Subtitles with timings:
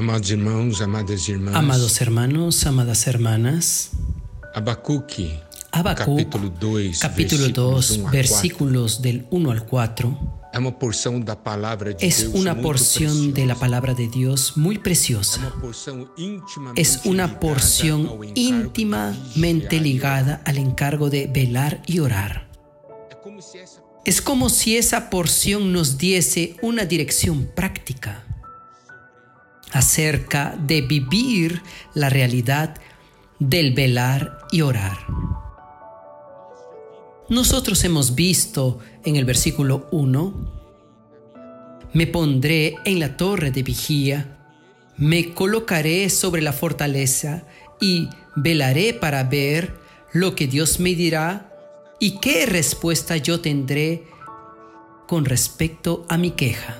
[0.00, 1.54] Amados irmãos, amadas irmãs.
[1.54, 3.90] Amados hermanos, amadas hermanas.
[4.54, 5.38] Abacuque,
[5.70, 10.40] Habacuc, capítulo 2, capítulo 2, um versículos del 1 al 4, 4.
[10.54, 13.60] É uma porção da palavra de es una porción de la preciosa.
[13.60, 15.38] palabra de Dios muy É preciosa.
[15.38, 22.00] uma porção intimamente Es una porción de íntimamente e ligada al encargo de velar y
[22.00, 22.48] orar.
[24.06, 28.29] Es como si esa porción nos diese una dirección práctica
[29.72, 31.62] acerca de vivir
[31.94, 32.76] la realidad
[33.38, 34.98] del velar y orar.
[37.28, 40.34] Nosotros hemos visto en el versículo 1,
[41.92, 44.36] me pondré en la torre de vigía,
[44.96, 47.44] me colocaré sobre la fortaleza
[47.80, 49.74] y velaré para ver
[50.12, 51.52] lo que Dios me dirá
[52.00, 54.04] y qué respuesta yo tendré
[55.06, 56.79] con respecto a mi queja.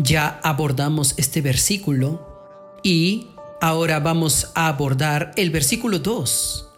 [0.00, 2.24] Ya abordamos este versículo
[2.84, 6.68] y ahora vamos a abordar el versículo 2.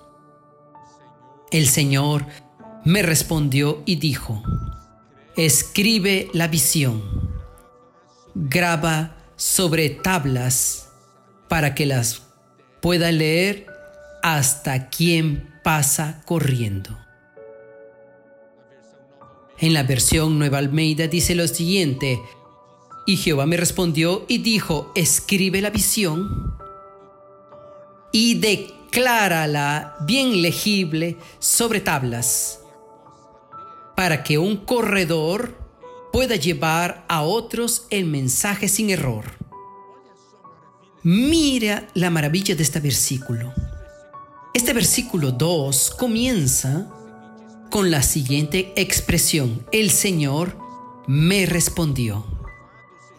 [1.50, 2.24] El Señor
[2.82, 4.42] me respondió y dijo,
[5.36, 7.02] escribe la visión,
[8.34, 10.88] graba sobre tablas
[11.46, 12.22] para que las
[12.80, 13.66] pueda leer
[14.22, 16.98] hasta quien pasa corriendo.
[19.58, 22.18] En la versión Nueva Almeida dice lo siguiente,
[23.11, 26.55] y Jehová me respondió y dijo, escribe la visión
[28.12, 32.61] y declárala bien legible sobre tablas,
[33.97, 35.58] para que un corredor
[36.12, 39.25] pueda llevar a otros el mensaje sin error.
[41.03, 43.53] Mira la maravilla de este versículo.
[44.55, 46.88] Este versículo 2 comienza
[47.70, 50.56] con la siguiente expresión, el Señor
[51.08, 52.39] me respondió.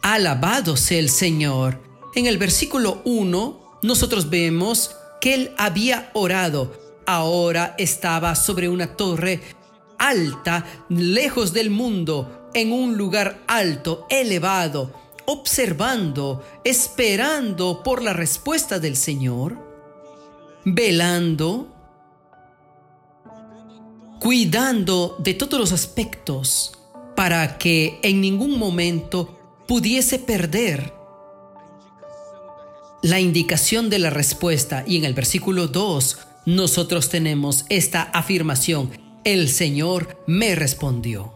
[0.02, 1.79] Alabado sea el Señor.
[2.16, 6.72] En el versículo 1 nosotros vemos que él había orado,
[7.06, 9.41] ahora estaba sobre una torre
[10.00, 14.91] alta, lejos del mundo, en un lugar alto, elevado,
[15.25, 19.57] observando, esperando por la respuesta del Señor,
[20.66, 21.67] velando,
[24.19, 26.78] cuidando de todos los aspectos
[27.16, 29.41] para que en ningún momento
[29.72, 30.94] pudiese perder
[33.02, 34.84] la indicación de la respuesta.
[34.86, 38.92] Y en el versículo 2 nosotros tenemos esta afirmación,
[39.24, 41.34] el Señor me respondió.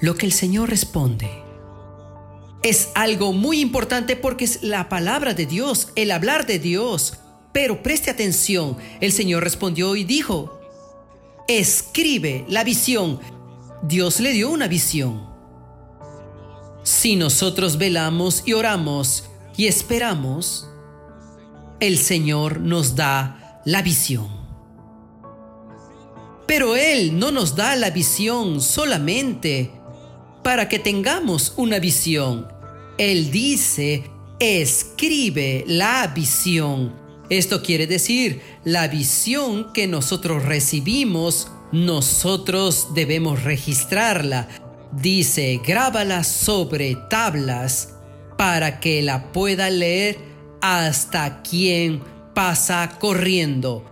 [0.00, 1.30] Lo que el Señor responde
[2.64, 7.18] es algo muy importante porque es la palabra de Dios, el hablar de Dios.
[7.52, 10.58] Pero preste atención, el Señor respondió y dijo,
[11.46, 13.20] escribe la visión.
[13.84, 15.32] Dios le dio una visión.
[17.04, 19.24] Si nosotros velamos y oramos
[19.58, 20.70] y esperamos,
[21.78, 24.26] el Señor nos da la visión.
[26.46, 29.70] Pero Él no nos da la visión solamente
[30.42, 32.48] para que tengamos una visión.
[32.96, 34.04] Él dice,
[34.40, 36.94] escribe la visión.
[37.28, 44.48] Esto quiere decir, la visión que nosotros recibimos, nosotros debemos registrarla.
[45.00, 47.94] Dice, grábala sobre tablas
[48.38, 50.18] para que la pueda leer
[50.60, 53.84] hasta quien pasa corriendo.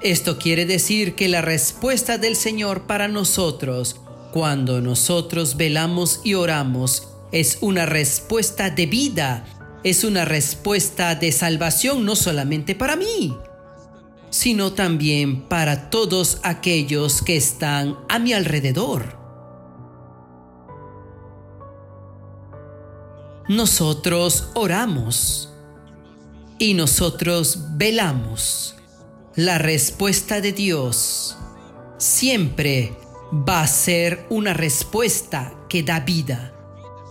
[0.00, 4.00] Esto quiere decir que la respuesta del Señor para nosotros,
[4.32, 9.44] cuando nosotros velamos y oramos, es una respuesta de vida,
[9.82, 13.36] es una respuesta de salvación no solamente para mí,
[14.30, 19.23] sino también para todos aquellos que están a mi alrededor.
[23.48, 25.50] Nosotros oramos
[26.58, 28.74] y nosotros velamos.
[29.36, 31.36] La respuesta de Dios
[31.98, 32.96] siempre
[33.32, 36.54] va a ser una respuesta que da vida.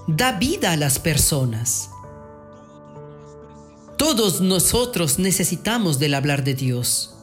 [0.08, 1.90] Da vida a las personas.
[3.98, 7.16] Todos nosotros necesitamos del hablar de Dios.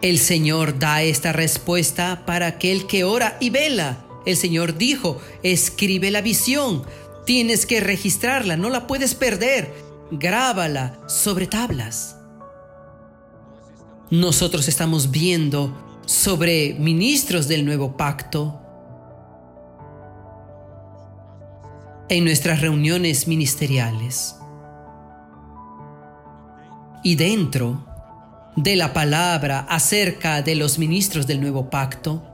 [0.00, 4.06] El Señor da esta respuesta para aquel que ora y vela.
[4.24, 6.84] El Señor dijo, escribe la visión,
[7.24, 9.72] tienes que registrarla, no la puedes perder,
[10.10, 12.16] grábala sobre tablas.
[14.10, 18.60] Nosotros estamos viendo sobre ministros del nuevo pacto
[22.08, 24.36] en nuestras reuniones ministeriales.
[27.02, 27.86] Y dentro
[28.56, 32.33] de la palabra acerca de los ministros del nuevo pacto,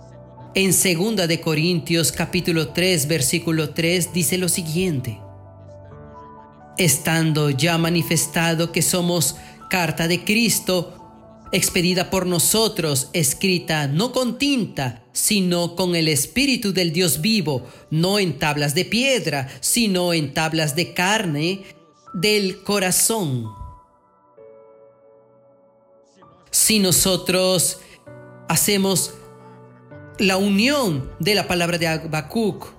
[0.54, 5.20] en 2 de Corintios capítulo 3 versículo 3 dice lo siguiente:
[6.76, 9.36] estando ya manifestado que somos
[9.68, 10.96] carta de Cristo,
[11.52, 18.18] expedida por nosotros, escrita no con tinta, sino con el Espíritu del Dios vivo, no
[18.18, 21.62] en tablas de piedra, sino en tablas de carne
[22.14, 23.46] del corazón.
[26.50, 27.78] Si nosotros
[28.48, 29.14] hacemos
[30.20, 32.74] la unión de la palabra de Habacuc,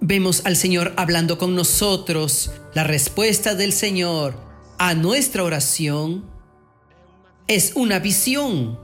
[0.00, 4.34] vemos al Señor hablando con nosotros, la respuesta del Señor
[4.78, 6.24] a nuestra oración
[7.46, 8.78] es una visión.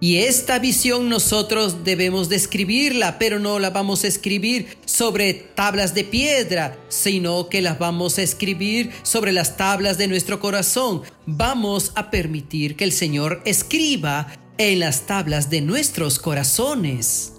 [0.00, 6.04] Y esta visión nosotros debemos describirla, pero no la vamos a escribir sobre tablas de
[6.04, 11.02] piedra, sino que las vamos a escribir sobre las tablas de nuestro corazón.
[11.26, 14.28] Vamos a permitir que el Señor escriba
[14.58, 17.32] en las tablas de nuestros corazones.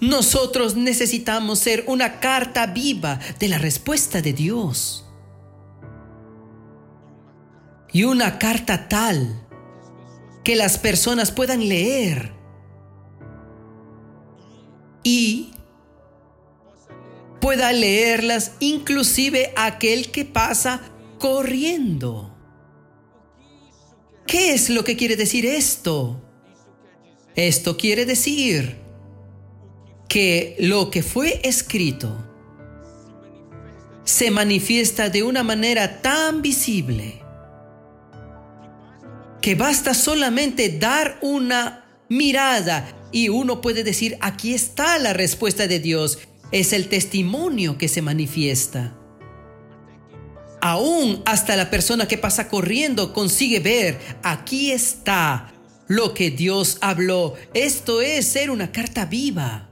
[0.00, 5.04] Nosotros necesitamos ser una carta viva de la respuesta de Dios.
[7.92, 9.46] Y una carta tal
[10.42, 12.32] que las personas puedan leer
[15.04, 15.52] y
[17.40, 20.80] pueda leerlas inclusive aquel que pasa
[21.18, 22.33] corriendo.
[24.26, 26.20] ¿Qué es lo que quiere decir esto?
[27.34, 28.76] Esto quiere decir
[30.08, 32.24] que lo que fue escrito
[34.04, 37.20] se manifiesta de una manera tan visible
[39.40, 45.78] que basta solamente dar una mirada y uno puede decir, aquí está la respuesta de
[45.78, 46.18] Dios.
[46.50, 48.96] Es el testimonio que se manifiesta.
[50.66, 55.52] Aún hasta la persona que pasa corriendo consigue ver, aquí está
[55.88, 57.34] lo que Dios habló.
[57.52, 59.68] Esto es ser una carta viva.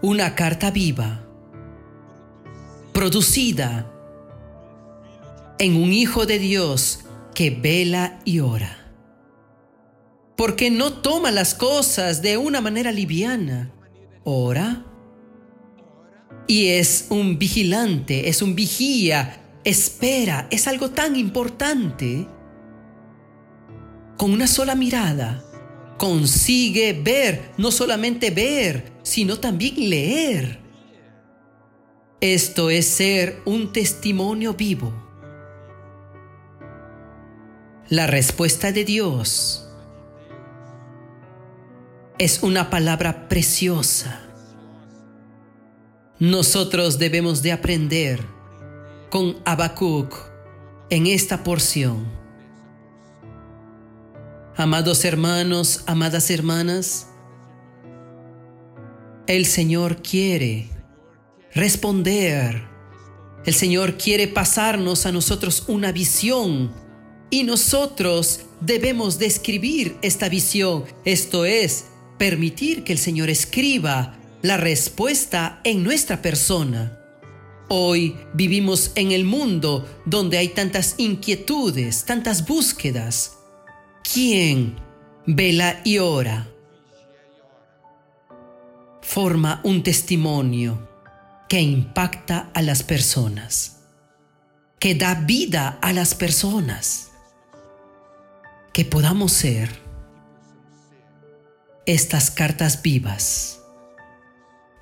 [0.00, 1.26] Una carta viva,
[2.94, 3.92] producida
[5.58, 7.00] en un Hijo de Dios
[7.34, 8.94] que vela y ora.
[10.38, 13.72] Porque no toma las cosas de una manera liviana.
[14.24, 14.86] Ora.
[16.46, 22.26] Y es un vigilante, es un vigía, espera, es algo tan importante.
[24.16, 25.42] Con una sola mirada
[25.98, 30.60] consigue ver, no solamente ver, sino también leer.
[32.20, 35.02] Esto es ser un testimonio vivo
[37.92, 39.68] la respuesta de Dios
[42.18, 44.31] es una palabra preciosa.
[46.22, 48.20] Nosotros debemos de aprender
[49.10, 50.14] con Habacuc
[50.88, 52.06] en esta porción.
[54.56, 57.08] Amados hermanos, amadas hermanas,
[59.26, 60.70] el Señor quiere
[61.54, 62.68] responder.
[63.44, 66.72] El Señor quiere pasarnos a nosotros una visión
[67.30, 71.86] y nosotros debemos describir esta visión, esto es,
[72.16, 76.98] permitir que el Señor escriba la respuesta en nuestra persona.
[77.68, 83.38] Hoy vivimos en el mundo donde hay tantas inquietudes, tantas búsquedas.
[84.12, 84.76] ¿Quién
[85.26, 86.48] vela y ora?
[89.00, 90.88] Forma un testimonio
[91.48, 93.80] que impacta a las personas,
[94.78, 97.12] que da vida a las personas
[98.72, 99.70] que podamos ser
[101.84, 103.61] estas cartas vivas,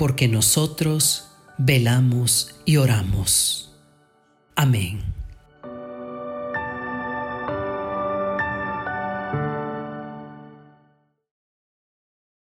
[0.01, 1.27] porque nosotros
[1.59, 3.77] velamos y oramos.
[4.57, 5.20] Amén.